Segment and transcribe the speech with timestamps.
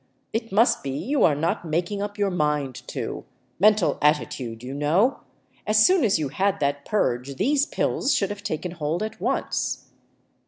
[0.33, 3.23] It must be you are not making up your mind to.
[3.59, 5.19] Mental attitude, you know.
[5.67, 9.91] As soon as you had that purge, these pills should have taken hold at once."